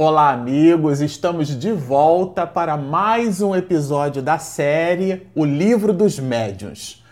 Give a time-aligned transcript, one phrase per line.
[0.00, 1.00] Olá, amigos!
[1.00, 7.04] Estamos de volta para mais um episódio da série O Livro dos Médiuns.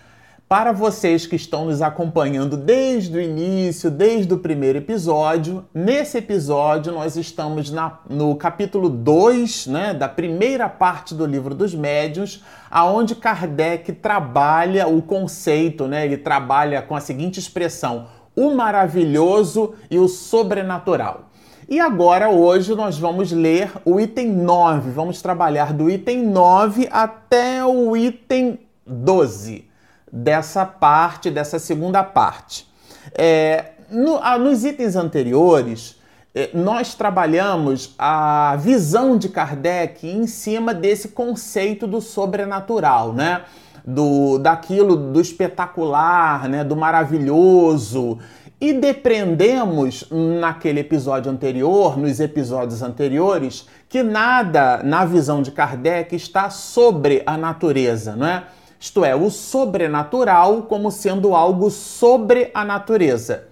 [0.48, 6.92] Para vocês que estão nos acompanhando desde o início, desde o primeiro episódio, nesse episódio
[6.92, 13.16] nós estamos na, no capítulo 2, né, da primeira parte do Livro dos Médiuns, aonde
[13.16, 18.06] Kardec trabalha o conceito, né, ele trabalha com a seguinte expressão:
[18.36, 21.25] o maravilhoso e o sobrenatural.
[21.68, 24.92] E agora, hoje, nós vamos ler o item 9.
[24.92, 29.68] Vamos trabalhar do item 9 até o item 12
[30.12, 32.68] dessa parte, dessa segunda parte.
[33.12, 36.00] É, no, ah, nos itens anteriores,
[36.32, 43.42] é, nós trabalhamos a visão de Kardec em cima desse conceito do sobrenatural, né?
[43.84, 46.62] Do, daquilo do espetacular, né?
[46.62, 48.18] do maravilhoso.
[48.58, 56.48] E depreendemos naquele episódio anterior, nos episódios anteriores, que nada na visão de Kardec está
[56.48, 58.44] sobre a natureza, não é?
[58.80, 63.44] Isto é, o sobrenatural como sendo algo sobre a natureza.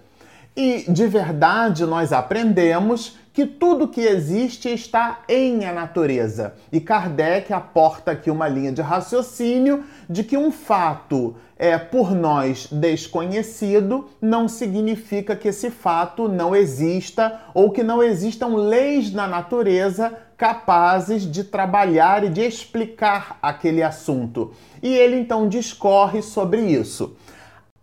[0.55, 6.53] E de verdade nós aprendemos que tudo que existe está em a natureza.
[6.71, 12.67] E Kardec aporta aqui uma linha de raciocínio de que um fato é por nós
[12.71, 20.13] desconhecido não significa que esse fato não exista ou que não existam leis na natureza
[20.37, 24.51] capazes de trabalhar e de explicar aquele assunto.
[24.83, 27.15] E ele então discorre sobre isso.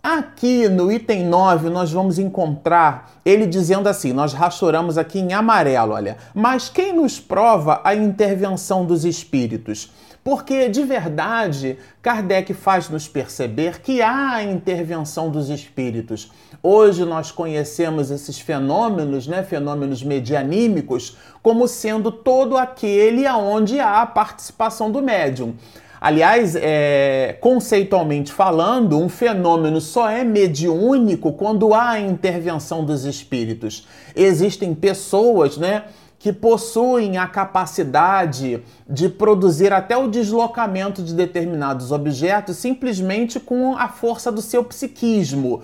[0.03, 5.93] Aqui no item 9, nós vamos encontrar ele dizendo assim: nós rastreamos aqui em amarelo,
[5.93, 6.17] olha.
[6.35, 9.93] Mas quem nos prova a intervenção dos espíritos?
[10.25, 16.31] Porque de verdade, Kardec faz nos perceber que há a intervenção dos espíritos.
[16.63, 24.07] Hoje nós conhecemos esses fenômenos, né, fenômenos medianímicos, como sendo todo aquele aonde há a
[24.07, 25.55] participação do médium.
[26.01, 33.87] Aliás, é, conceitualmente falando, um fenômeno só é mediúnico quando há a intervenção dos espíritos.
[34.15, 35.85] Existem pessoas, né?
[36.23, 43.89] Que possuem a capacidade de produzir até o deslocamento de determinados objetos simplesmente com a
[43.89, 45.63] força do seu psiquismo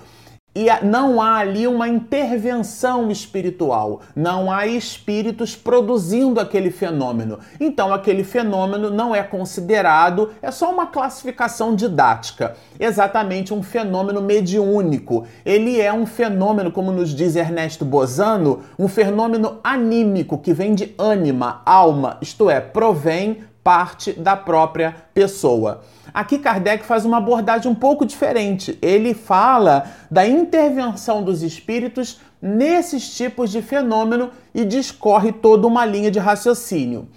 [0.55, 7.39] e não há ali uma intervenção espiritual, não há espíritos produzindo aquele fenômeno.
[7.61, 15.27] Então, aquele fenômeno não é considerado, é só uma classificação didática, exatamente um fenômeno mediúnico.
[15.45, 20.95] Ele é um fenômeno, como nos diz Ernesto Bozano, um fenômeno anímico que vem de
[20.99, 25.83] ânima, alma, isto é, provém parte da própria pessoa.
[26.13, 28.79] Aqui Kardec faz uma abordagem um pouco diferente.
[28.81, 36.11] Ele fala da intervenção dos espíritos nesses tipos de fenômeno e discorre toda uma linha
[36.11, 37.09] de raciocínio.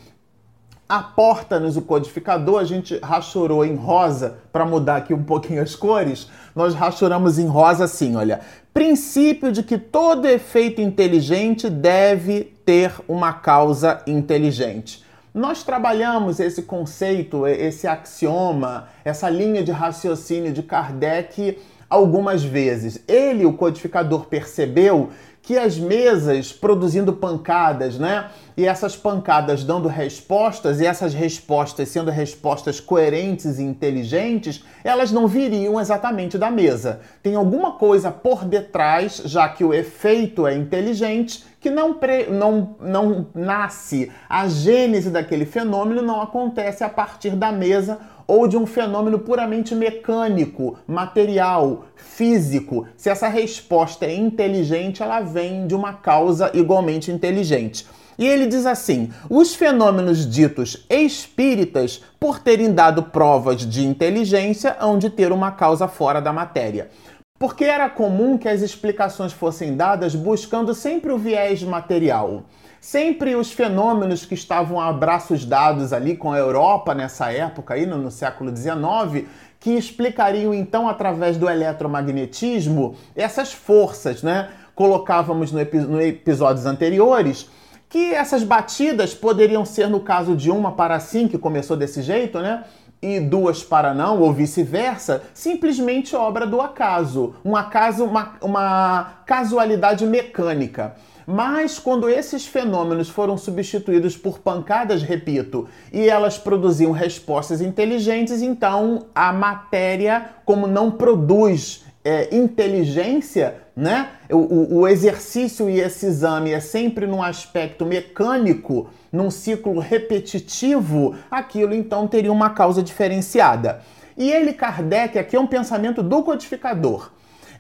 [0.90, 6.28] Aporta-nos o codificador, a gente rachurou em rosa para mudar aqui um pouquinho as cores.
[6.54, 8.42] Nós rachuramos em rosa assim, olha.
[8.74, 15.02] Princípio de que todo efeito inteligente deve ter uma causa inteligente.
[15.34, 21.58] Nós trabalhamos esse conceito, esse axioma, essa linha de raciocínio de Kardec
[21.90, 23.02] algumas vezes.
[23.08, 25.10] Ele, o codificador, percebeu
[25.42, 28.30] que as mesas produzindo pancadas, né?
[28.56, 35.28] E essas pancadas dando respostas, e essas respostas sendo respostas coerentes e inteligentes, elas não
[35.28, 37.00] viriam exatamente da mesa.
[37.24, 42.28] Tem alguma coisa por detrás, já que o efeito é inteligente, que não, pre...
[42.28, 44.12] não, não nasce.
[44.28, 48.00] A gênese daquele fenômeno não acontece a partir da mesa
[48.32, 52.88] ou de um fenômeno puramente mecânico, material, físico.
[52.96, 57.86] Se essa resposta é inteligente, ela vem de uma causa igualmente inteligente.
[58.18, 64.98] E ele diz assim: os fenômenos ditos espíritas, por terem dado provas de inteligência, hão
[64.98, 66.90] de ter uma causa fora da matéria.
[67.38, 72.46] Porque era comum que as explicações fossem dadas buscando sempre o viés material.
[72.82, 77.86] Sempre os fenômenos que estavam a braços dados ali com a Europa nessa época, aí
[77.86, 79.28] no, no século XIX,
[79.60, 84.50] que explicariam então através do eletromagnetismo essas forças, né?
[84.74, 87.48] Colocávamos no, epi no episódios anteriores
[87.88, 92.40] que essas batidas poderiam ser, no caso de uma para sim, que começou desse jeito,
[92.40, 92.64] né?
[93.02, 97.34] E duas para não, ou vice-versa, simplesmente obra do acaso.
[97.44, 100.96] Um acaso, uma, uma casualidade mecânica.
[101.26, 109.06] Mas quando esses fenômenos foram substituídos por pancadas, repito, e elas produziam respostas inteligentes, então
[109.16, 114.10] a matéria, como não produz é, inteligência, né?
[114.30, 121.74] O, o, exercício e esse exame é sempre num aspecto mecânico, num ciclo repetitivo, aquilo
[121.74, 123.82] então teria uma causa diferenciada.
[124.18, 127.12] E ele, Kardec, aqui é um pensamento do codificador.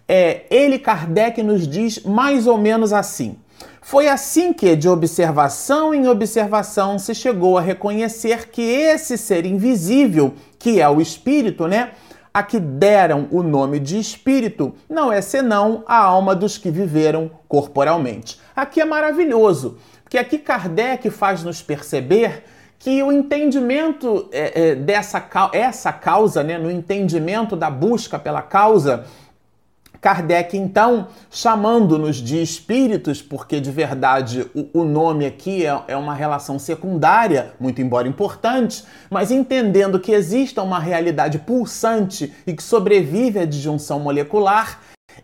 [0.08, 3.38] É, ele, Kardec, nos diz mais ou menos assim.
[3.82, 10.34] Foi assim que, de observação em observação, se chegou a reconhecer que esse ser invisível,
[10.60, 11.92] que é o espírito, né?
[12.33, 17.30] A que deram o nome de espírito não é senão a alma dos que viveram
[17.48, 18.39] corporalmente.
[18.56, 22.44] Aqui é maravilhoso, porque aqui Kardec faz nos perceber
[22.80, 25.24] que o entendimento é, é, dessa
[25.54, 29.06] essa causa, né, no entendimento da busca pela causa,
[30.01, 36.15] Kardec, então, chamando-nos de espíritos, porque de verdade o, o nome aqui é, é, uma
[36.15, 43.38] relação secundária, muito embora importante, mas entendendo que exista uma realidade pulsante e que sobrevive
[43.38, 44.80] à disjunção molecular,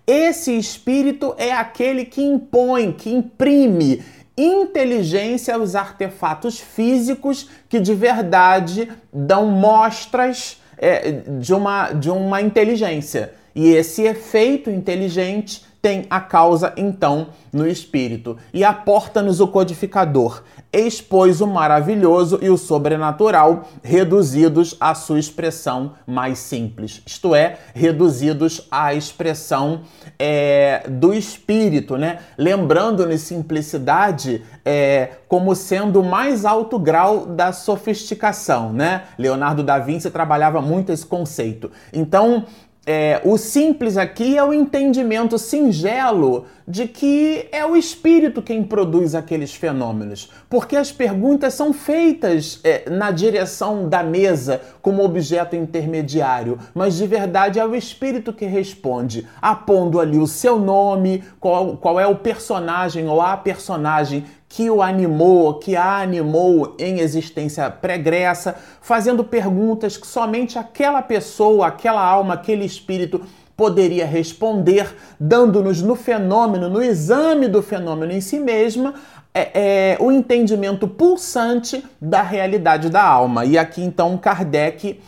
[0.06, 4.04] esse espírito é aquele que impõe, que imprime
[4.38, 13.34] inteligência aos artefatos físicos que de verdade dão mostras é, de, uma, de uma inteligência.
[13.58, 18.38] E esse efeito inteligente tem a causa então no espírito.
[18.54, 26.38] E aporta-nos o codificador, expôs o maravilhoso e o sobrenatural, reduzidos à sua expressão mais
[26.38, 29.82] simples, isto é, reduzidos à expressão
[30.20, 32.20] é, do espírito, né?
[32.38, 39.04] Lembrando-nos simplicidade é, como sendo o mais alto grau da sofisticação, né?
[39.18, 41.72] Leonardo da Vinci trabalhava muito esse conceito.
[41.92, 42.46] Então,
[42.90, 49.16] é, o simples aqui é o entendimento singelo de que é o espírito quem produz
[49.16, 56.60] aqueles fenômenos, porque as perguntas são feitas é, na direção da mesa como objeto intermediário,
[56.76, 61.98] mas de verdade é o espírito que responde, apondo ali o seu nome, qual, qual
[61.98, 68.56] é o personagem ou a personagem que o animou, que a animou em existência pregressa,
[68.82, 73.22] fazendo perguntas que somente aquela pessoa, aquela alma, aquele espírito
[73.58, 78.94] poderia responder, dando-nos no fenômeno, no exame do fenômeno em si mesma,
[79.34, 83.44] é, é, o entendimento pulsante da realidade da alma.
[83.44, 85.02] E aqui então Kardec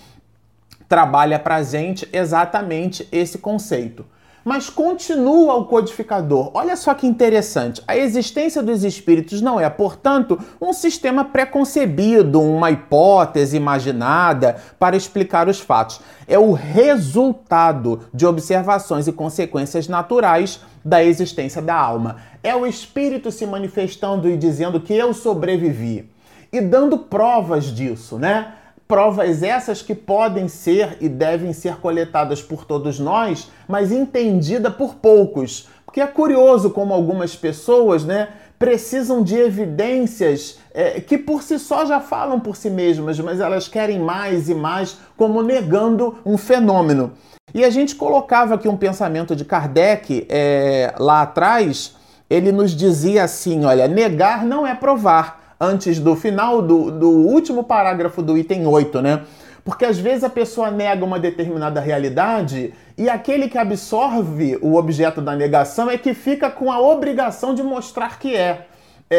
[0.88, 4.04] trabalha para gente exatamente esse conceito
[4.44, 6.52] mas continua o codificador.
[6.54, 7.82] Olha só que interessante.
[7.88, 15.48] A existência dos espíritos não é, portanto, um sistema preconcebido, uma hipótese imaginada para explicar
[15.48, 16.02] os fatos.
[16.28, 22.18] É o resultado de observações e consequências naturais da existência da alma.
[22.44, 26.10] É o espírito se manifestando e dizendo que eu sobrevivi
[26.52, 28.54] e dando provas disso, né?
[28.92, 34.96] Provas essas que podem ser e devem ser coletadas por todos nós, mas entendida por
[34.96, 35.70] poucos.
[35.86, 41.86] Porque é curioso como algumas pessoas, né, precisam de evidências é, que por si só
[41.86, 47.14] já falam por si mesmas, mas elas querem mais e mais, como negando um fenômeno.
[47.54, 51.96] E a gente colocava aqui um pensamento de Kardec é, lá atrás,
[52.28, 57.64] ele nos dizia assim: olha, negar não é provar antes do final do, do último
[57.64, 59.24] parágrafo do item 8, né?
[59.64, 65.22] Porque às vezes a pessoa nega uma determinada realidade e aquele que absorve o objeto
[65.22, 68.68] da negação é que fica com a obrigação de mostrar que é.
[69.10, 69.18] é,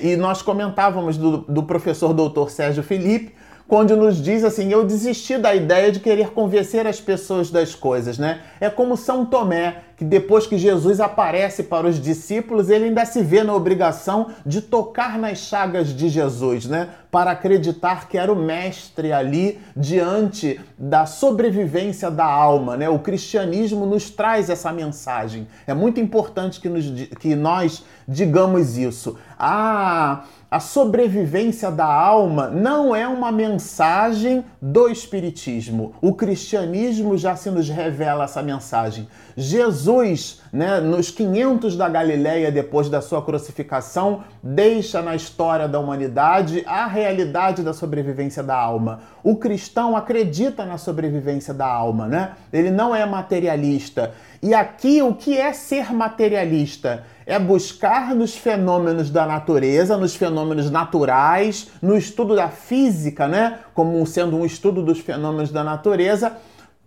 [0.00, 3.34] é e nós comentávamos do, do professor doutor Sérgio Felipe,
[3.66, 8.18] quando nos diz assim: Eu desisti da ideia de querer convencer as pessoas das coisas,
[8.18, 8.40] né?
[8.60, 13.22] É como São Tomé, que depois que Jesus aparece para os discípulos, ele ainda se
[13.22, 16.88] vê na obrigação de tocar nas chagas de Jesus, né?
[17.10, 22.88] Para acreditar que era o mestre ali diante da sobrevivência da alma, né?
[22.88, 25.46] O cristianismo nos traz essa mensagem.
[25.66, 26.84] É muito importante que, nos,
[27.18, 29.16] que nós digamos isso.
[29.38, 35.94] Ah, a sobrevivência da alma não é uma mensagem do Espiritismo.
[35.98, 39.08] O cristianismo já se nos revela essa mensagem.
[39.34, 46.62] Jesus, né, nos 500 da Galileia, depois da sua crucificação, deixa na história da humanidade
[46.66, 49.00] a realidade da sobrevivência da alma.
[49.24, 52.32] O cristão acredita na sobrevivência da alma, né?
[52.52, 54.12] Ele não é materialista.
[54.42, 57.04] E aqui, o que é ser materialista?
[57.24, 63.60] É buscar nos fenômenos da natureza, nos fenômenos naturais, no estudo da física, né?
[63.72, 66.32] Como sendo um estudo dos fenômenos da natureza,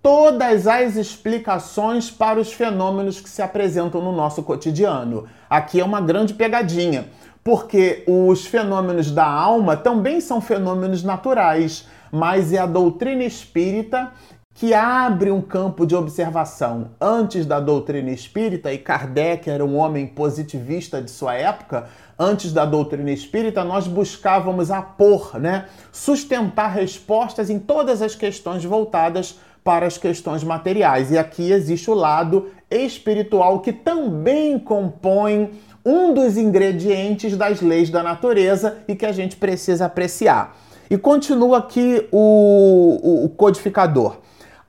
[0.02, 5.26] todas as explicações para os fenômenos que se apresentam no nosso cotidiano.
[5.50, 7.06] Aqui é uma grande pegadinha,
[7.42, 14.12] porque os fenômenos da alma também são fenômenos naturais, mas é a doutrina espírita
[14.56, 16.92] que abre um campo de observação.
[17.00, 22.66] Antes da doutrina espírita, e Kardec era um homem positivista de sua época, antes da
[22.66, 29.98] doutrina espírita, nós buscávamos apor, né, sustentar respostas em todas as questões voltadas para as
[29.98, 31.12] questões materiais.
[31.12, 35.52] E aqui existe o lado espiritual que também compõe
[35.86, 40.56] um dos ingredientes das leis da natureza e que a gente precisa apreciar.
[40.90, 44.24] E continua aqui o, o, o codificador.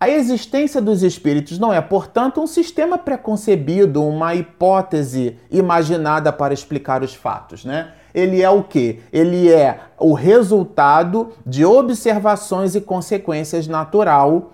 [0.06, 7.02] A existência dos espíritos não é, portanto, um sistema preconcebido, uma hipótese imaginada para explicar
[7.02, 7.90] os fatos, né?
[8.14, 9.00] Ele é o que?
[9.12, 14.52] Ele é o resultado de observações e consequências natural.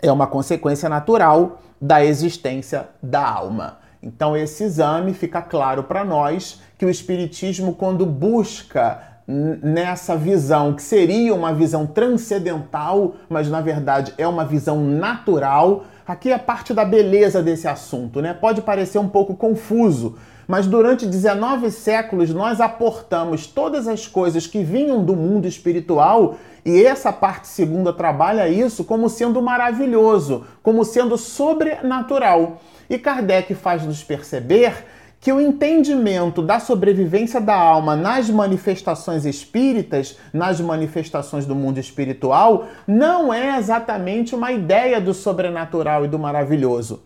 [0.00, 3.76] É uma consequência natural da existência da alma.
[4.02, 10.82] Então, esse exame fica claro para nós que o Espiritismo, quando busca nessa visão que
[10.82, 15.84] seria uma visão transcendental, mas na verdade é uma visão natural.
[16.06, 18.32] Aqui é parte da beleza desse assunto, né?
[18.32, 20.16] Pode parecer um pouco confuso,
[20.46, 26.82] mas durante 19 séculos nós aportamos todas as coisas que vinham do mundo espiritual e
[26.82, 32.62] essa parte segunda trabalha isso como sendo maravilhoso, como sendo sobrenatural.
[32.88, 34.86] E Kardec faz nos perceber
[35.20, 42.68] que o entendimento da sobrevivência da alma nas manifestações espíritas, nas manifestações do mundo espiritual,
[42.86, 47.02] não é exatamente uma ideia do sobrenatural e do maravilhoso.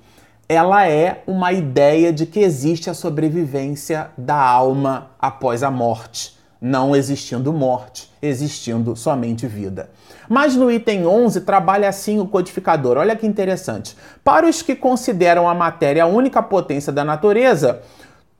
[0.48, 6.94] Ela é uma ideia de que existe a sobrevivência da alma após a morte, não
[6.94, 9.90] existindo morte, existindo somente vida.
[10.28, 12.96] Mas no item 11 trabalha assim o codificador.
[12.98, 13.96] Olha que interessante.
[14.22, 17.80] Para os que consideram a matéria a única potência da natureza,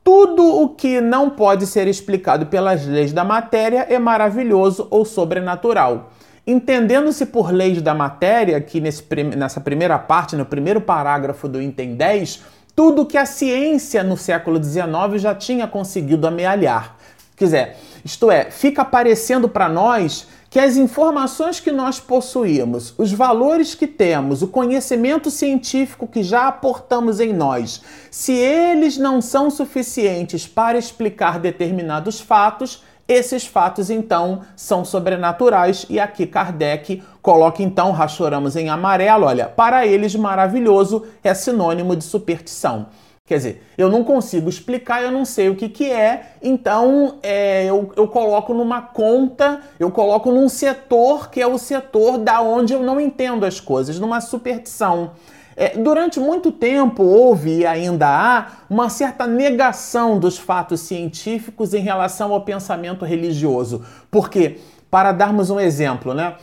[0.01, 6.11] tudo o que não pode ser explicado pelas leis da matéria é maravilhoso ou sobrenatural.
[6.47, 9.03] Entendendo-se por leis da matéria, que nesse,
[9.35, 12.41] nessa primeira parte, no primeiro parágrafo do item 10,
[12.73, 16.95] tudo que a ciência no século XIX já tinha conseguido amealhar.
[17.35, 23.11] Quer dizer, isto é, fica aparecendo para nós que as informações que nós possuímos, os
[23.11, 27.81] valores que temos, o conhecimento científico que já aportamos em nós,
[28.11, 35.99] se eles não são suficientes para explicar determinados fatos, esses fatos então são sobrenaturais e
[35.99, 42.87] aqui Kardec coloca então, rachoramos em amarelo, olha, para eles maravilhoso é sinônimo de superstição.
[43.25, 47.63] Quer dizer, eu não consigo explicar, eu não sei o que, que é, então é,
[47.63, 52.73] eu, eu coloco numa conta, eu coloco num setor que é o setor da onde
[52.73, 55.11] eu não entendo as coisas, numa superstição.
[55.55, 61.81] É, durante muito tempo houve e ainda há uma certa negação dos fatos científicos em
[61.81, 63.85] relação ao pensamento religioso.
[64.11, 64.59] Porque,
[64.91, 66.35] para darmos um exemplo, né?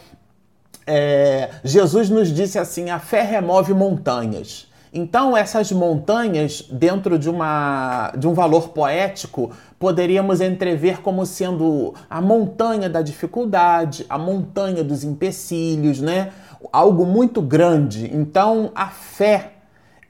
[0.86, 4.69] É, Jesus nos disse assim: a fé remove montanhas.
[4.92, 12.20] Então, essas montanhas, dentro de, uma, de um valor poético, poderíamos entrever como sendo a
[12.20, 16.32] montanha da dificuldade, a montanha dos empecilhos, né?
[16.72, 18.10] Algo muito grande.
[18.12, 19.52] Então, a fé,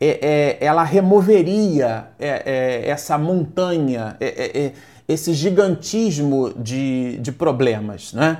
[0.01, 4.73] é, é, ela removeria é, é essa montanha, é, é,
[5.07, 8.39] esse gigantismo de, de problemas, né?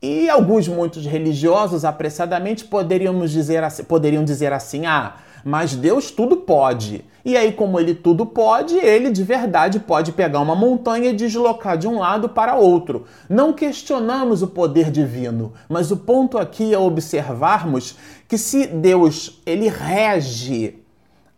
[0.00, 5.14] E alguns, muitos religiosos, apressadamente, poderíamos dizer, poderiam dizer assim, ah,
[5.44, 7.04] mas Deus tudo pode.
[7.24, 11.78] E aí, como ele tudo pode, ele de verdade pode pegar uma montanha e deslocar
[11.78, 13.06] de um lado para outro.
[13.28, 17.96] Não questionamos o poder divino, mas o ponto aqui é observarmos
[18.28, 20.84] que se Deus ele rege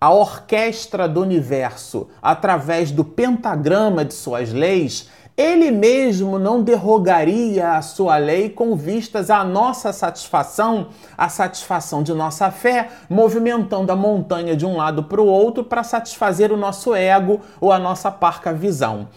[0.00, 7.82] a orquestra do universo através do pentagrama de suas leis, ele mesmo não derrogaria a
[7.82, 14.56] sua lei com vistas à nossa satisfação, à satisfação de nossa fé, movimentando a montanha
[14.56, 18.52] de um lado para o outro para satisfazer o nosso ego ou a nossa parca
[18.52, 19.08] visão.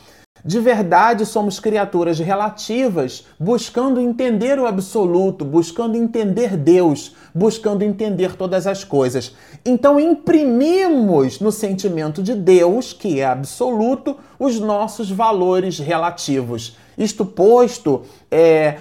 [0.43, 8.65] De verdade, somos criaturas relativas, buscando entender o absoluto, buscando entender Deus, buscando entender todas
[8.65, 9.35] as coisas.
[9.65, 16.77] Então, imprimimos no sentimento de Deus, que é absoluto, os nossos valores relativos.
[16.97, 18.77] Isto posto, é,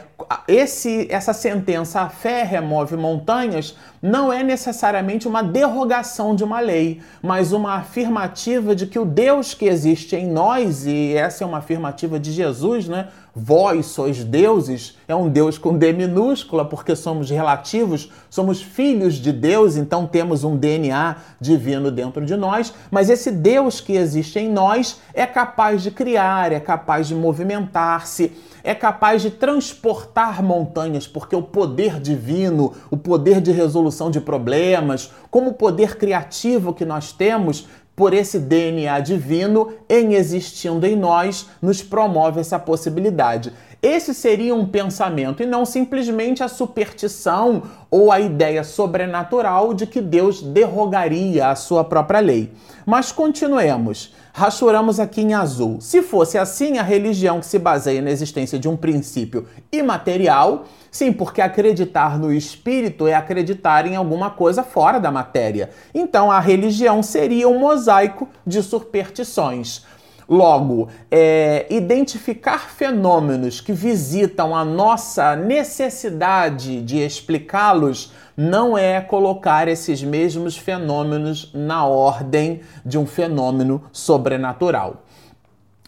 [0.46, 7.00] esse, essa sentença, a fé remove montanhas, não é necessariamente uma derrogação de uma lei,
[7.22, 11.58] mas uma afirmativa de que o Deus que existe em nós, e essa é uma
[11.58, 13.08] afirmativa de Jesus, né?
[13.38, 19.32] Vós sois deuses, é um Deus com D minúscula, porque somos relativos, somos filhos de
[19.32, 24.50] Deus, então temos um DNA divino dentro de nós, mas esse Deus que existe em
[24.50, 28.32] nós é capaz de criar, é capaz de movimentar-se,
[28.64, 35.12] é capaz de transportar montanhas, porque o poder divino, o poder de resolução de problemas,
[35.30, 37.66] como o poder criativo que nós temos,
[37.98, 43.52] por esse DNA divino em existindo em nós, nos promove essa possibilidade.
[43.80, 50.00] Esse seria um pensamento e não simplesmente a superstição ou a ideia sobrenatural de que
[50.00, 52.52] Deus derrogaria a sua própria lei.
[52.84, 54.12] Mas continuemos.
[54.32, 55.80] Rachuramos aqui em azul.
[55.80, 61.12] Se fosse assim, a religião que se baseia na existência de um princípio imaterial, sim,
[61.12, 65.70] porque acreditar no espírito é acreditar em alguma coisa fora da matéria.
[65.94, 69.84] Então a religião seria um mosaico de superstições.
[70.28, 80.02] Logo, é, identificar fenômenos que visitam a nossa necessidade de explicá-los não é colocar esses
[80.02, 85.02] mesmos fenômenos na ordem de um fenômeno sobrenatural.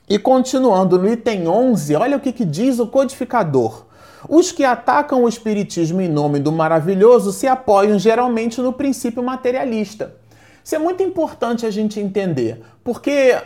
[0.09, 3.85] E continuando no item 11, olha o que, que diz o codificador.
[4.27, 10.15] Os que atacam o espiritismo em nome do maravilhoso se apoiam geralmente no princípio materialista.
[10.65, 13.37] Isso é muito importante a gente entender, porque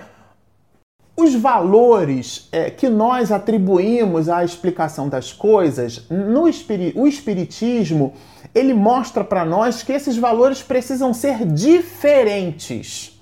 [1.17, 8.15] os valores é, que nós atribuímos à explicação das coisas, no espiri o espiritismo,
[8.55, 13.13] ele mostra para nós que esses valores precisam ser diferentes.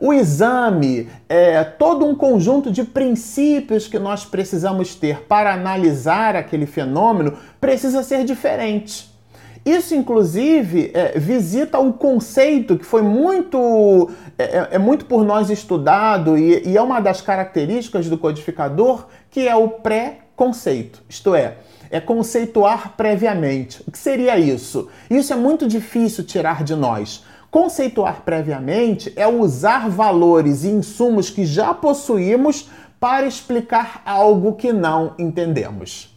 [0.00, 6.66] O exame é todo um conjunto de princípios que nós precisamos ter para analisar aquele
[6.66, 9.17] fenômeno precisa ser diferente.
[9.68, 15.50] Isso, inclusive, é, visita um conceito que foi muito, é, é, é muito por nós
[15.50, 21.02] estudado e, e é uma das características do codificador, que é o pré-conceito.
[21.06, 21.58] Isto é,
[21.90, 23.82] é conceituar previamente.
[23.86, 24.88] O que seria isso?
[25.10, 27.22] Isso é muito difícil tirar de nós.
[27.50, 35.14] Conceituar previamente é usar valores e insumos que já possuímos para explicar algo que não
[35.18, 36.16] entendemos.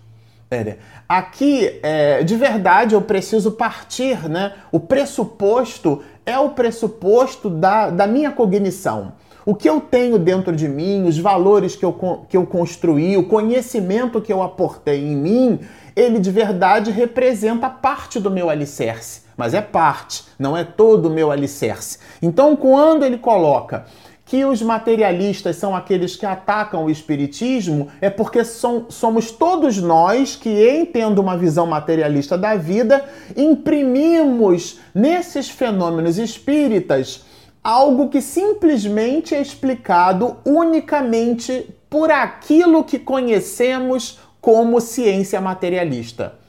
[1.11, 4.53] Aqui, é, de verdade, eu preciso partir, né?
[4.71, 9.11] O pressuposto é o pressuposto da, da minha cognição.
[9.45, 11.91] O que eu tenho dentro de mim, os valores que eu,
[12.29, 15.59] que eu construí, o conhecimento que eu aportei em mim,
[15.97, 19.23] ele de verdade representa parte do meu alicerce.
[19.35, 21.97] Mas é parte, não é todo o meu alicerce.
[22.21, 23.83] Então, quando ele coloca
[24.31, 30.37] que os materialistas são aqueles que atacam o espiritismo é porque som, somos todos nós
[30.37, 33.03] que, em tendo uma visão materialista da vida,
[33.35, 37.25] imprimimos nesses fenômenos espíritas
[37.61, 46.39] algo que simplesmente é explicado unicamente por aquilo que conhecemos como ciência materialista.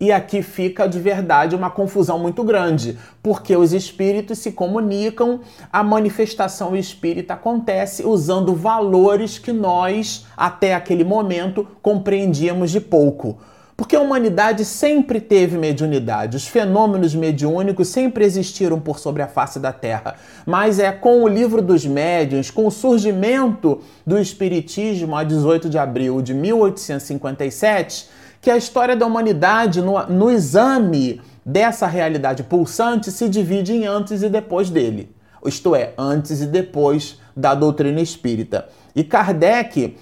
[0.00, 5.40] E aqui fica de verdade uma confusão muito grande, porque os espíritos se comunicam,
[5.72, 13.38] a manifestação espírita acontece usando valores que nós, até aquele momento, compreendíamos de pouco.
[13.76, 19.60] Porque a humanidade sempre teve mediunidade, os fenômenos mediúnicos sempre existiram por sobre a face
[19.60, 20.16] da Terra.
[20.44, 25.78] Mas é com o livro dos médiuns, com o surgimento do Espiritismo a 18 de
[25.78, 28.08] abril de 1857,
[28.40, 34.22] que a história da humanidade, no, no exame dessa realidade pulsante, se divide em antes
[34.22, 35.14] e depois dele.
[35.44, 38.68] Isto é, antes e depois da doutrina espírita.
[38.94, 39.96] E Kardec,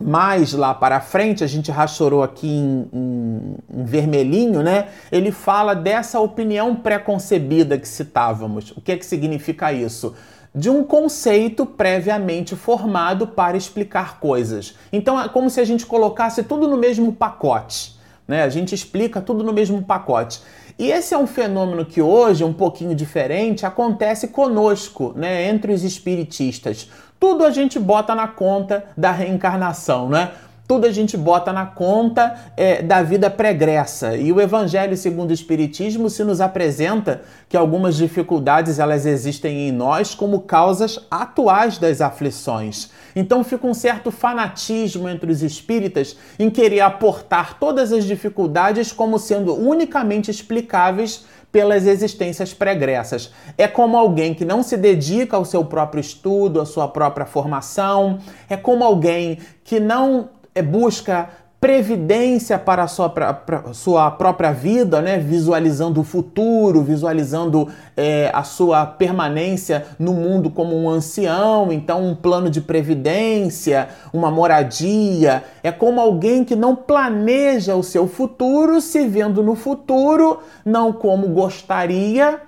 [0.00, 4.88] mais lá para frente, a gente rachorou aqui em, em, em, vermelhinho, né?
[5.10, 8.72] Ele fala dessa opinião preconcebida que citávamos.
[8.72, 10.14] O que é que significa isso?
[10.54, 14.74] De um conceito previamente formado para explicar coisas.
[14.92, 17.96] Então é como se a gente colocasse tudo no mesmo pacote.
[18.28, 18.42] Né?
[18.42, 20.42] A gente explica tudo no mesmo pacote.
[20.78, 25.48] E esse é um fenômeno que hoje, um pouquinho diferente, acontece conosco, né?
[25.48, 26.88] entre os espiritistas.
[27.18, 30.32] Tudo a gente bota na conta da reencarnação, né?
[30.72, 34.16] Tudo a gente bota na conta é, da vida pregressa.
[34.16, 39.70] E o Evangelho segundo o Espiritismo se nos apresenta que algumas dificuldades elas existem em
[39.70, 42.88] nós como causas atuais das aflições.
[43.14, 49.18] Então fica um certo fanatismo entre os espíritas em querer aportar todas as dificuldades como
[49.18, 53.30] sendo unicamente explicáveis pelas existências pregressas.
[53.58, 58.18] É como alguém que não se dedica ao seu próprio estudo, à sua própria formação,
[58.48, 61.30] é como alguém que não busca
[61.62, 65.16] previdência para a sua, pra, sua própria vida, né?
[65.16, 72.16] visualizando o futuro, visualizando é, a sua permanência no mundo como um ancião, então um
[72.16, 75.44] plano de previdência, uma moradia.
[75.62, 81.28] É como alguém que não planeja o seu futuro, se vendo no futuro, não como
[81.28, 82.40] gostaria.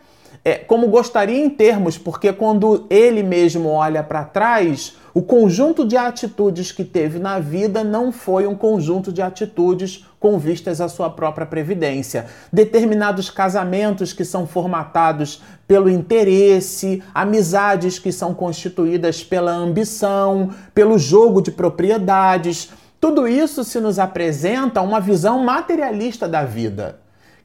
[0.46, 5.96] É, como gostaria em termos, porque quando ele mesmo olha para trás, o conjunto de
[5.96, 11.09] atitudes que teve na vida não foi um conjunto de atitudes com vistas à sua
[11.09, 12.26] própria previdência.
[12.52, 21.40] Determinados casamentos que são formatados pelo interesse, amizades que são constituídas pela ambição, pelo jogo
[21.40, 22.70] de propriedades.
[23.00, 27.03] Tudo isso se nos apresenta uma visão materialista da vida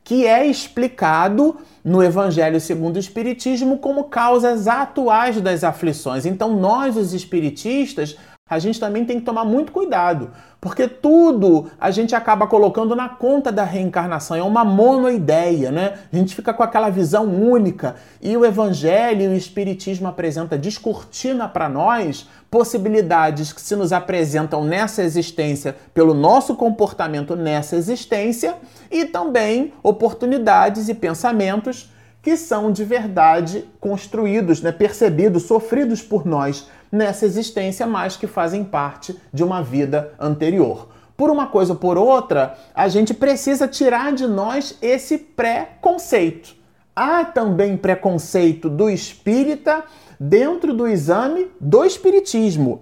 [0.10, 6.26] que é explicado no Evangelho segundo o Espiritismo como causas atuais das aflições.
[6.26, 8.18] Então, nós, os espiritistas,
[8.50, 13.08] a gente também tem que tomar muito cuidado, porque tudo a gente acaba colocando na
[13.08, 16.00] conta da reencarnação, é uma monoideia, né?
[16.12, 17.96] A gente fica com aquela visão única.
[18.22, 24.64] E o evangelho e o espiritismo apresenta descortina para nós possibilidades que se nos apresentam
[24.64, 28.56] nessa existência pelo nosso comportamento nessa existência
[28.90, 36.68] e também oportunidades e pensamentos que são de verdade construídos, né, percebidos, sofridos por nós
[36.92, 40.90] nessa existência, mas que fazem parte de uma vida anterior.
[41.16, 46.56] Por uma coisa ou por outra, a gente precisa tirar de nós esse pré-conceito.
[46.96, 49.84] Há também preconceito do espírita
[50.20, 52.82] dentro do exame do espiritismo.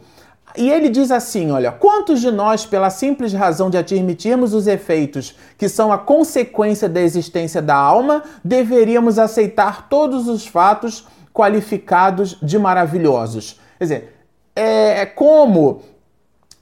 [0.56, 5.36] E ele diz assim: olha, quantos de nós, pela simples razão de admitirmos os efeitos
[5.58, 12.58] que são a consequência da existência da alma, deveríamos aceitar todos os fatos qualificados de
[12.58, 13.60] maravilhosos?
[13.77, 14.15] Quer dizer,
[14.55, 15.81] é, é como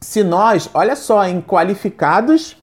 [0.01, 2.57] se nós, olha só, em qualificados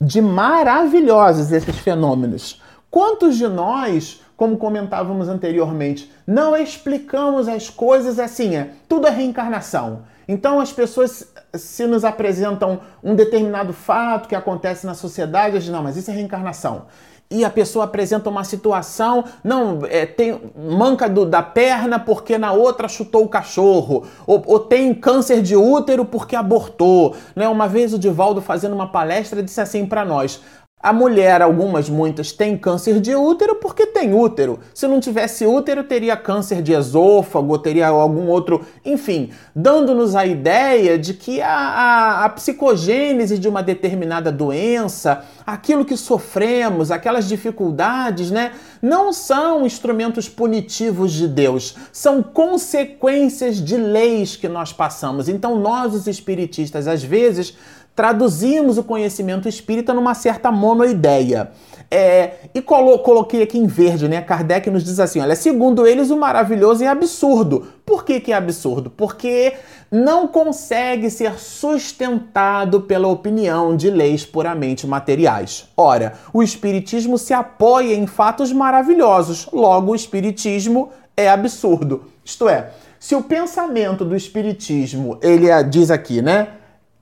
[0.00, 2.62] de maravilhosos esses fenômenos.
[2.90, 10.02] Quantos de nós, como comentávamos anteriormente, não explicamos as coisas assim, é, tudo é reencarnação.
[10.28, 15.72] Então as pessoas se nos apresentam um determinado fato que acontece na sociedade, a gente,
[15.72, 16.86] não, mas isso é reencarnação
[17.30, 22.50] e a pessoa apresenta uma situação, não, é, tem manca do, da perna porque na
[22.50, 27.14] outra chutou o cachorro, ou, ou, tem câncer de útero porque abortou.
[27.36, 27.46] Né?
[27.46, 30.40] Uma vez o Divaldo fazendo uma palestra disse assim para nós:
[30.82, 34.60] a mulher, algumas, muitas, tem câncer de útero porque tem útero.
[34.72, 38.64] Se não tivesse útero, teria câncer de esôfago, teria algum outro.
[38.82, 45.84] Enfim, dando-nos a ideia de que a, a, a, psicogênese de uma determinada doença, aquilo
[45.84, 54.34] que sofremos, aquelas dificuldades, né, não são instrumentos punitivos de Deus, são consequências de leis
[54.34, 55.28] que nós passamos.
[55.28, 57.54] Então, nós, os espiritistas, às vezes,
[57.94, 61.50] traduzimos o conhecimento espírita numa certa monoideia.
[61.90, 64.20] É, e colo coloquei aqui em verde, né?
[64.20, 67.66] Kardec nos diz assim: olha, segundo eles, o maravilhoso é absurdo.
[67.84, 68.90] Por que, que é absurdo?
[68.90, 69.54] Porque
[69.90, 75.68] não consegue ser sustentado pela opinião de leis puramente materiais.
[75.76, 82.04] Ora, o Espiritismo se apoia em fatos maravilhosos, logo, o Espiritismo é absurdo.
[82.24, 86.48] Isto é, se o pensamento do Espiritismo, ele é, diz aqui, né?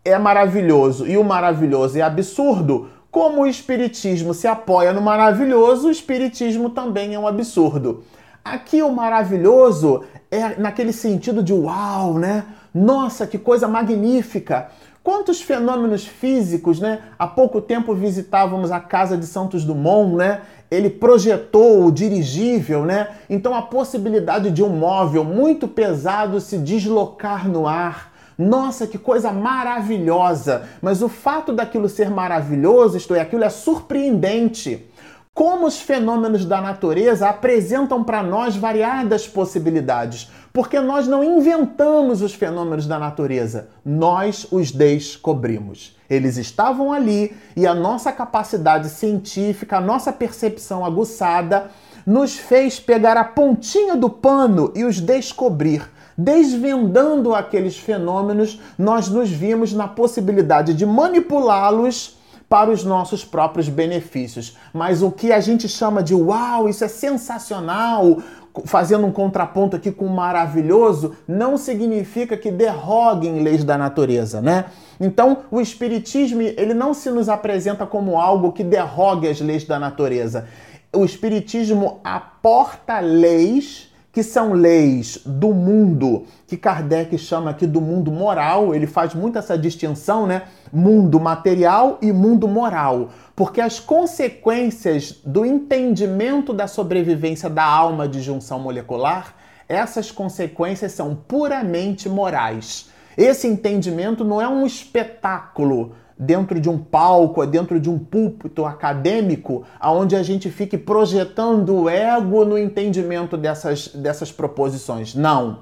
[0.09, 5.91] É maravilhoso e o maravilhoso é absurdo, como o Espiritismo se apoia no maravilhoso, o
[5.91, 8.05] Espiritismo também é um absurdo.
[8.45, 12.45] Aqui o maravilhoso é naquele sentido de uau, né?
[12.75, 14.69] Nossa, que coisa magnífica!
[15.03, 17.01] Quantos fenômenos físicos, né?
[17.19, 20.43] Há pouco tempo visitávamos a casa de Santos Dumont, né?
[20.71, 23.09] Ele projetou o dirigível, né?
[23.31, 29.33] Então a possibilidade de um móvel muito pesado se deslocar no ar nossa, que coisa
[29.33, 30.69] maravilhosa!
[30.81, 34.87] Mas o fato daquilo ser maravilhoso, isto é, aquilo é surpreendente.
[35.35, 42.33] Como os fenômenos da natureza apresentam para nós variadas possibilidades, porque nós não inventamos os
[42.33, 45.97] fenômenos da natureza, nós os descobrimos.
[46.09, 51.71] Eles estavam ali e a nossa capacidade científica, a nossa percepção aguçada,
[52.07, 59.31] nos fez pegar a pontinha do pano e os descobrir desvendando aqueles fenômenos, nós nos
[59.31, 64.57] vimos na possibilidade de manipulá-los para os nossos próprios benefícios.
[64.73, 68.19] Mas o que a gente chama de uau, isso é sensacional,
[68.65, 74.65] fazendo um contraponto aqui com maravilhoso, não significa que derroguem leis da natureza, né?
[74.99, 79.79] Então, o espiritismo, ele não se nos apresenta como algo que derrogue as leis da
[79.79, 80.47] natureza.
[80.93, 83.88] O espiritismo aporta leis
[84.19, 89.39] que são leis do mundo, que Kardec chama aqui do mundo moral, ele faz muito
[89.39, 90.43] essa distinção, né?
[90.73, 98.21] Mundo material e mundo moral, porque as consequências do entendimento da sobrevivência da alma de
[98.21, 99.37] junção molecular,
[99.69, 102.91] essas consequências são puramente morais.
[103.17, 109.65] Esse entendimento não é um espetáculo dentro de um palco, dentro de um púlpito acadêmico,
[109.83, 115.15] onde a gente fique projetando o ego no entendimento dessas, dessas proposições.
[115.15, 115.61] Não.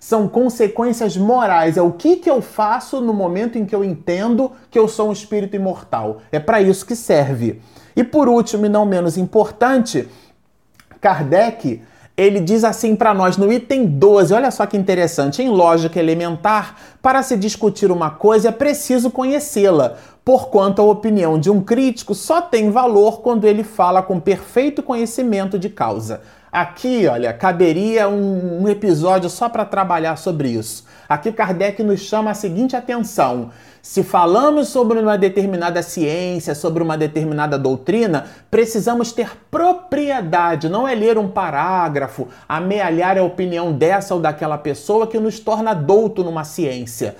[0.00, 1.76] São consequências morais.
[1.76, 5.10] É o que, que eu faço no momento em que eu entendo que eu sou
[5.10, 6.18] um espírito imortal.
[6.32, 7.60] É para isso que serve.
[7.94, 10.08] E por último, e não menos importante,
[11.00, 11.82] Kardec
[12.18, 16.74] ele diz assim para nós no item 12, olha só que interessante, em lógica elementar,
[17.00, 22.42] para se discutir uma coisa é preciso conhecê-la, porquanto a opinião de um crítico só
[22.42, 26.20] tem valor quando ele fala com perfeito conhecimento de causa.
[26.50, 30.86] Aqui, olha, caberia um, um episódio só para trabalhar sobre isso.
[31.08, 33.50] Aqui Kardec nos chama a seguinte atenção:
[33.82, 40.94] se falamos sobre uma determinada ciência, sobre uma determinada doutrina, precisamos ter propriedade, não é
[40.94, 46.44] ler um parágrafo, amealhar a opinião dessa ou daquela pessoa que nos torna douto numa
[46.44, 47.16] ciência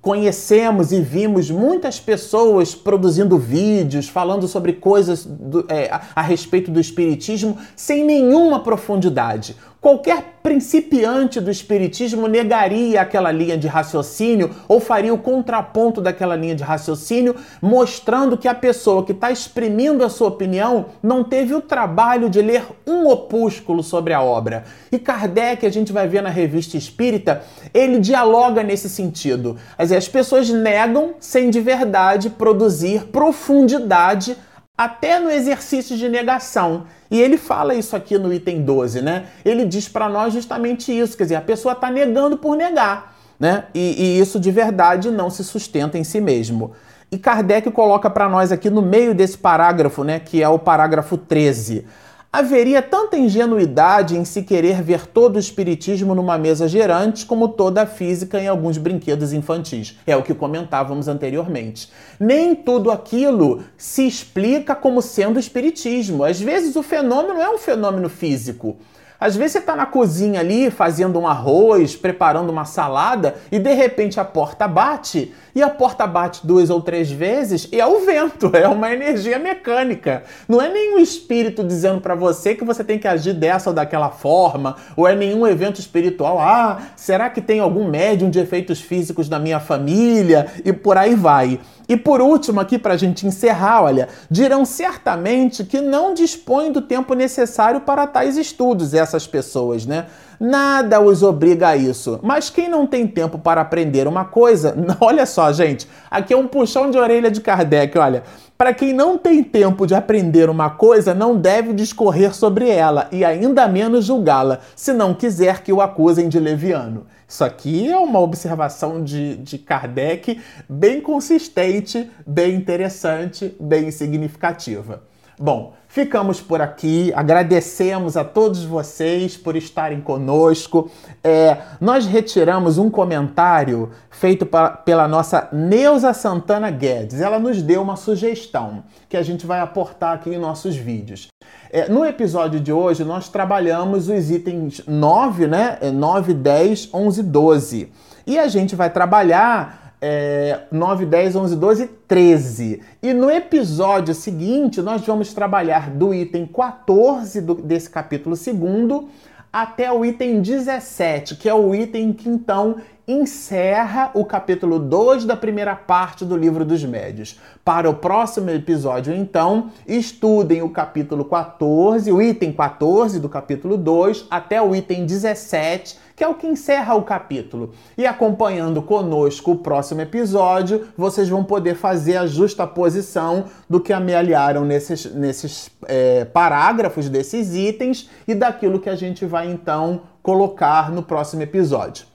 [0.00, 6.70] conhecemos e vimos muitas pessoas produzindo vídeos falando sobre coisas do, é, a, a respeito
[6.70, 9.56] do Espiritismo sem nenhuma profundidade.
[9.80, 16.54] Qualquer principiante do Espiritismo negaria aquela linha de raciocínio ou faria o contraponto daquela linha
[16.54, 21.62] de raciocínio, mostrando que a pessoa que está exprimindo a sua opinião não teve o
[21.62, 24.64] trabalho de ler um opúsculo sobre a obra.
[24.92, 29.56] E Kardec, a gente vai ver na revista Espírita, ele dialoga nesse sentido.
[29.78, 34.36] As pessoas negam sem de verdade produzir profundidade
[34.80, 36.84] até no exercício de negação.
[37.10, 39.26] E ele fala isso aqui no item 12, né?
[39.44, 43.64] Ele diz para nós justamente isso, quer dizer, a pessoa está negando por negar, né?
[43.74, 46.72] E, e isso de verdade não se sustenta em si mesmo.
[47.12, 51.18] E Kardec coloca para nós aqui no meio desse parágrafo, né, que é o parágrafo
[51.18, 51.84] 13.
[52.32, 57.82] Haveria tanta ingenuidade em se querer ver todo o espiritismo numa mesa gerante, como toda
[57.82, 59.98] a física em alguns brinquedos infantis.
[60.06, 61.90] É o que comentávamos anteriormente.
[62.20, 66.22] Nem tudo aquilo se explica como sendo espiritismo.
[66.22, 68.76] Às vezes o fenômeno é um fenômeno físico.
[69.20, 73.74] Às vezes você está na cozinha ali fazendo um arroz, preparando uma salada e de
[73.74, 78.00] repente a porta bate e a porta bate duas ou três vezes e é o
[78.00, 80.22] vento, é uma energia mecânica.
[80.48, 84.08] Não é nenhum espírito dizendo para você que você tem que agir dessa ou daquela
[84.08, 86.38] forma, ou é nenhum evento espiritual.
[86.38, 90.46] Ah, será que tem algum médium de efeitos físicos na minha família?
[90.64, 91.60] E por aí vai.
[91.90, 96.80] E por último, aqui para a gente encerrar, olha, dirão certamente que não dispõem do
[96.80, 100.06] tempo necessário para tais estudos, essas pessoas, né?
[100.38, 102.20] Nada os obriga a isso.
[102.22, 104.72] Mas quem não tem tempo para aprender uma coisa,
[105.02, 108.22] olha só, gente, aqui é um puxão de orelha de Kardec, olha.
[108.56, 113.24] Para quem não tem tempo de aprender uma coisa, não deve discorrer sobre ela e
[113.24, 117.06] ainda menos julgá-la, se não quiser que o acusem de leviano.
[117.30, 125.04] Isso aqui é uma observação de, de Kardec bem consistente, bem interessante, bem significativa.
[125.38, 127.12] Bom, ficamos por aqui.
[127.14, 130.90] Agradecemos a todos vocês por estarem conosco.
[131.22, 137.20] É, nós retiramos um comentário feito pra, pela nossa Neuza Santana Guedes.
[137.20, 141.29] Ela nos deu uma sugestão que a gente vai aportar aqui em nossos vídeos.
[141.72, 145.78] É, no episódio de hoje, nós trabalhamos os itens 9, né?
[145.94, 147.92] 9, 10, 11, 12.
[148.26, 152.82] E a gente vai trabalhar é, 9, 10, 11, 12 13.
[153.00, 159.04] E no episódio seguinte, nós vamos trabalhar do item 14 do, desse capítulo 2
[159.52, 165.36] até o item 17, que é o item que então encerra o capítulo 2 da
[165.36, 167.38] primeira parte do livro dos médios.
[167.64, 174.26] Para o próximo episódio, então, estudem o capítulo 14, o item 14 do capítulo 2
[174.30, 177.72] até o item 17, que é o que encerra o capítulo.
[177.96, 183.92] E acompanhando conosco o próximo episódio, vocês vão poder fazer a justa posição do que
[183.92, 190.90] amealharam nesses, nesses é, parágrafos desses itens e daquilo que a gente vai então colocar
[190.90, 192.09] no próximo episódio.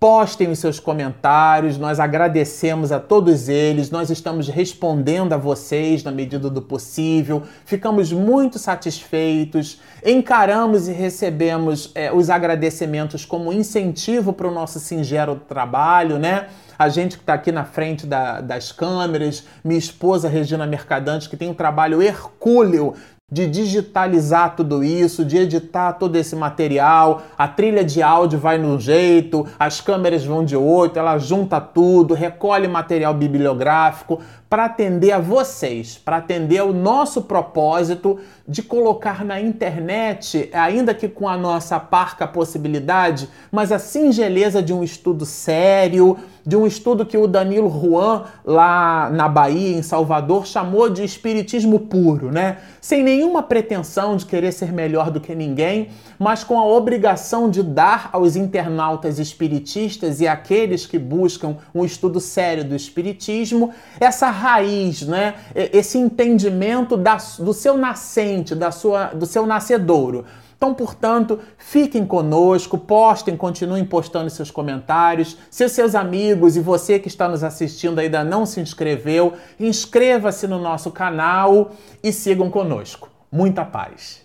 [0.00, 6.10] Postem os seus comentários, nós agradecemos a todos eles, nós estamos respondendo a vocês na
[6.10, 14.48] medida do possível, ficamos muito satisfeitos, encaramos e recebemos é, os agradecimentos como incentivo para
[14.48, 16.46] o nosso singelo trabalho, né?
[16.78, 21.36] A gente que está aqui na frente da, das câmeras, minha esposa Regina Mercadante, que
[21.36, 22.94] tem um trabalho hercúleo
[23.30, 27.22] de digitalizar tudo isso, de editar todo esse material.
[27.38, 32.14] A trilha de áudio vai num jeito, as câmeras vão de outro, ela junta tudo,
[32.14, 39.40] recolhe material bibliográfico para atender a vocês, para atender ao nosso propósito de colocar na
[39.40, 46.18] internet, ainda que com a nossa parca possibilidade, mas a singeleza de um estudo sério,
[46.46, 51.78] de um estudo que o Danilo Juan, lá na Bahia, em Salvador, chamou de espiritismo
[51.80, 52.58] puro, né?
[52.80, 57.62] Sem nenhuma pretensão de querer ser melhor do que ninguém, mas com a obrigação de
[57.62, 65.02] dar aos internautas espiritistas e aqueles que buscam um estudo sério do espiritismo essa raiz,
[65.02, 65.34] né?
[65.54, 70.24] Esse entendimento da, do seu nascente, da sua, do seu nascedouro.
[70.60, 75.38] Então, portanto, fiquem conosco, postem, continuem postando seus comentários.
[75.50, 80.58] Se seus amigos e você que está nos assistindo ainda não se inscreveu, inscreva-se no
[80.58, 81.70] nosso canal
[82.02, 83.08] e sigam conosco.
[83.32, 84.20] Muita paz!